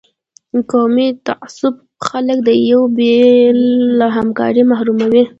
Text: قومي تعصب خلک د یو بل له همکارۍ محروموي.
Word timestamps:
قومي 0.71 1.07
تعصب 1.27 1.73
خلک 2.07 2.37
د 2.47 2.49
یو 2.71 2.81
بل 2.97 3.57
له 3.99 4.07
همکارۍ 4.17 4.63
محروموي. 4.71 5.23